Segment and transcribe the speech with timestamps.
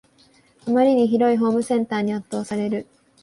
[0.65, 2.87] あまりに広いホームセンターに圧倒される